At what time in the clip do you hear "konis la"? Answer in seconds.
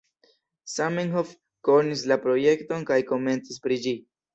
1.71-2.21